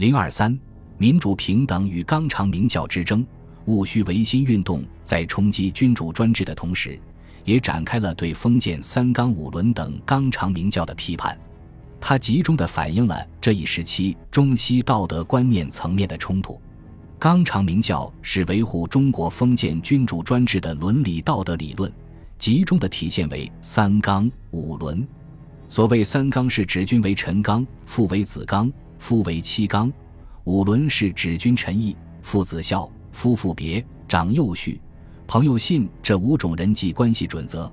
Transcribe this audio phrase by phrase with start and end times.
[0.00, 0.58] 零二三，
[0.96, 3.22] 民主平等与纲常名教之争，
[3.66, 6.98] 戊戌维新运动在冲击君主专制的同时，
[7.44, 11.38] 也展开了对封建三纲五伦等纲常名教的批判。
[12.00, 16.58] 它集中地反映了这一时期中西道德观念层面的冲突。
[17.18, 21.92] 纲常名教是维护中国封建君主专制的伦理道德理论，
[22.38, 25.06] 集中的体现为三纲五伦。
[25.68, 29.90] 所谓三纲是指君为臣纲，父为子纲，夫为妻纲；
[30.44, 34.78] 五伦是指君臣义，父子孝，夫妇别，长幼序，
[35.26, 37.72] 朋友信这五种人际关系准则。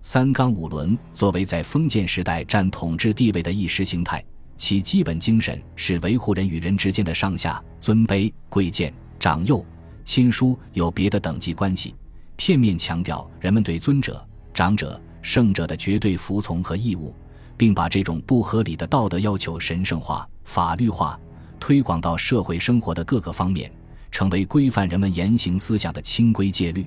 [0.00, 4.24] 三纲五伦作为在封建时代占统治地位的意识形态，
[4.56, 9.62] 其基本精神是维护人与人之间的上下、尊卑、贵贱、长幼、
[10.04, 11.94] 亲疏有别的等级关系，
[12.36, 14.24] 片面强调人们对尊者、
[14.54, 17.12] 长者、圣者的绝对服从和义务，
[17.60, 21.20] 并把这种不合理的道德要求神圣化、法律化，
[21.58, 23.70] 推广到社会生活的各个方面，
[24.10, 26.86] 成为规范人们言行思想的清规戒律。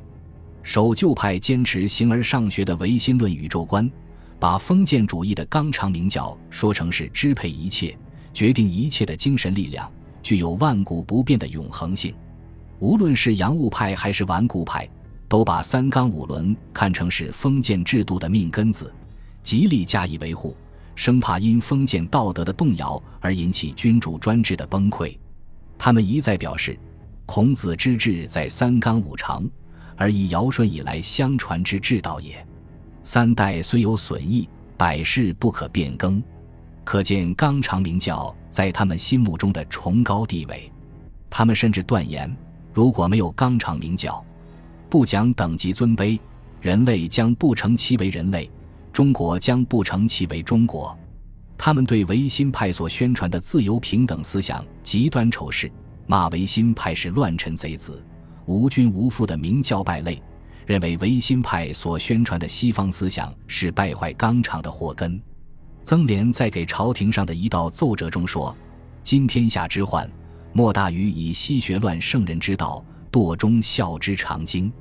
[0.63, 3.87] 守旧派坚持形而上学的唯心论宇宙观，
[4.39, 7.95] 把封建主义的纲常名教说成是支配一切、
[8.33, 9.87] 决定一切的精神力量，
[10.23, 12.15] 具有万古不变的永恒性。
[12.79, 14.89] 无论是洋务派还是顽固派，
[15.27, 18.91] 都把三纲五伦看成是封建制度的命根子，
[19.43, 20.57] 极力加以维护，
[20.95, 25.17] 生怕因封建道德的动摇而引起君主专制的崩溃。
[25.77, 26.77] 他们一再表示，
[27.25, 29.49] 孔子之治在三纲五常。
[29.95, 32.43] 而以尧舜以来相传之治道也，
[33.03, 36.21] 三代虽有损益，百世不可变更，
[36.83, 40.69] 可见纲常名教在他们心目中的崇高地位。
[41.29, 42.35] 他们甚至断言，
[42.73, 44.25] 如果没有纲常名教，
[44.89, 46.19] 不讲等级尊卑，
[46.59, 48.49] 人类将不成其为人类，
[48.93, 50.97] 中国将不成其为中国。
[51.57, 55.71] 他们对维新派所宣传的自由平等思想极端仇视，
[56.05, 58.01] 骂维新派是乱臣贼子。
[58.45, 60.21] 无君无父的明教败类，
[60.65, 65.19] 认为维新派所宣传的西方思想是败坏纲常的祸根。
[65.83, 68.55] 曾连在给朝廷上的一道奏折中说
[69.03, 70.09] ：“今天下之患，
[70.53, 74.71] 莫大于以西学乱圣人之道，堕忠孝之常经。”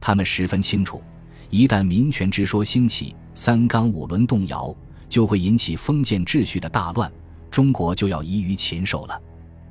[0.00, 1.02] 他们十分清楚，
[1.50, 4.74] 一旦民权之说兴起，三纲五伦动摇，
[5.08, 7.10] 就会引起封建秩序的大乱，
[7.50, 9.20] 中国就要移于禽兽了。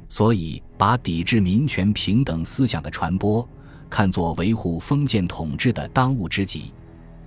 [0.08, 3.47] 所以，把抵制民权平等思想的传播
[3.90, 6.74] 看作维护封建统治的当务之急。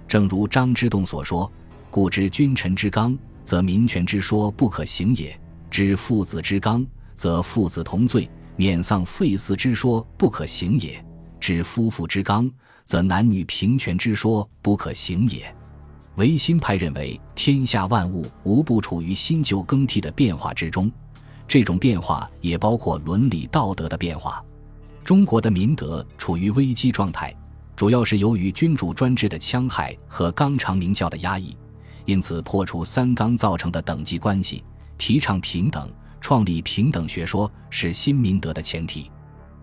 [0.09, 1.50] 正如张之洞所说
[1.91, 5.31] ：“故知君臣之纲，则民权之说不可行也；
[5.70, 11.03] 知父子之纲，则父子同罪，免丧废嗣之说不可行也；
[11.38, 12.50] 知夫妇之纲，
[12.84, 15.43] 则男女平权之说不可行也。”
[16.16, 20.90] 维新派认为，天下万物无不处于新旧更替的变化之中。
[21.48, 24.42] 这种变化也包括伦理道德的变化。
[25.04, 27.34] 中国的民德处于危机状态，
[27.74, 31.56] 主要是由于君主专制的戕害和纲常名教的压抑。
[32.04, 34.62] 因此，破除三纲造成的等级关系，
[34.98, 35.90] 提倡平等，
[36.20, 39.10] 创立平等学说，是新民德的前提。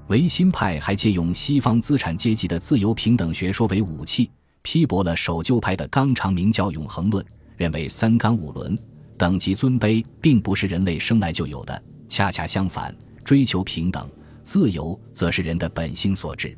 [0.07, 4.31] 维新派还借用西方资产阶级的自由平等学说为武器，
[4.71, 7.25] 批驳了守旧派的纲常名教永恒论，
[7.57, 8.77] 认为三纲五伦。
[9.17, 14.07] 等级尊卑并不是人类生来就有的，恰恰相反，追求平等、
[14.43, 16.55] 自由则是人的本性所致。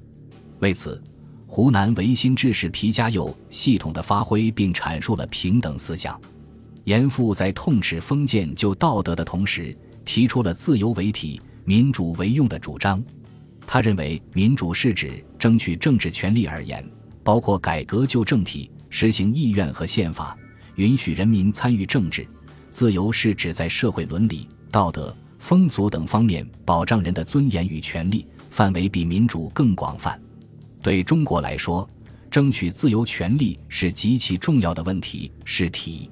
[0.60, 1.02] 为此，
[1.48, 6.20] 湖南维新志士皮家佑系统的发挥并阐述了平等思想。
[6.84, 9.74] 严复在痛斥封建旧道德的同时，
[10.04, 13.02] 提出了自由为体、民主为用的主张。
[13.66, 16.86] 他认为，民主是指争取政治权利而言，
[17.24, 20.38] 包括改革旧政体、实行意愿和宪法，
[20.76, 22.28] 允许人民参与政治。
[22.70, 30.20] 自由是指在社会伦理、道德、风俗等方面保障人的尊严与权利，范围比民主更广泛。
[30.82, 31.88] 对中国来说，
[32.30, 36.10] 争取自由权利是极其重要的问题，是题。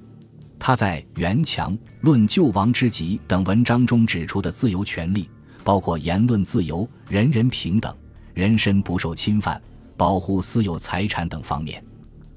[0.58, 5.30] 他在《袁强论救亡之急》等文章中指出的自由权利，
[5.64, 7.96] 包括言论自由、人人平等、
[8.34, 9.60] 人身不受侵犯、
[10.00, 11.84] 保护私有财产等方面。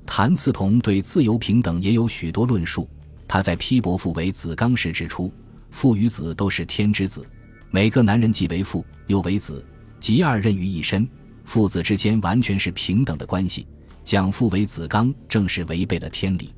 [0.05, 2.89] 谭嗣同对自由平等也有许多论述。
[3.25, 5.31] 他在批驳父为子纲时指出，
[5.71, 7.25] 父与子都是天之子，
[7.71, 9.65] 每个男人既为父又为子，
[9.97, 11.07] 即二任于一身，
[11.45, 13.65] 父子之间完全是平等的关系。
[14.03, 16.53] 讲父为子纲，正是违背了天理。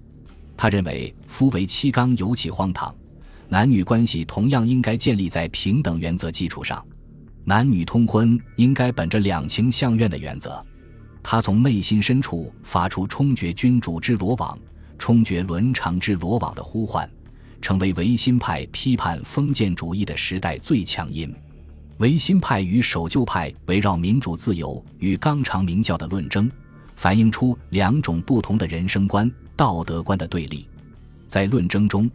[0.58, 2.92] 他认为夫为妻纲尤其荒唐，
[3.48, 6.84] 男女关系同样应该建立在平等原则基础上，
[7.44, 10.66] 男女通婚应该本着两情相愿的原则。
[11.28, 14.56] 他从内心深处发出冲决君主之罗网。
[15.00, 17.10] 冲决伦常之罗网的呼唤，
[17.60, 21.34] 成为维新派批判封建主义的时代最强音。
[21.98, 26.48] 维新派与守旧派围绕民主自由与纲常名教的论争，
[26.96, 30.68] 反映出两种不同的人生观、道德观的对立。
[31.28, 32.08] 在论争中，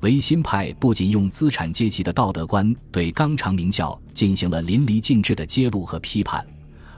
[0.00, 6.44] 维新派不仅用资产阶级的道德观对纲常名教进行了淋漓尽致的揭露和批判，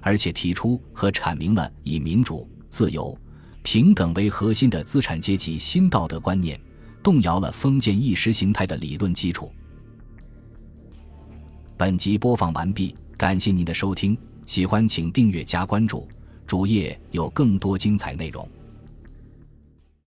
[0.07, 3.19] 而且提出和阐明了以民主、自由、
[3.65, 6.61] 平等为核心的资产阶级新道德观念，
[7.03, 9.51] 动摇了封建意识形态的理论基础。
[11.77, 14.17] 本集播放完毕，感谢您的收听，
[14.47, 16.07] 喜欢请订阅加关注，
[16.47, 18.49] 主页有更多精彩内容。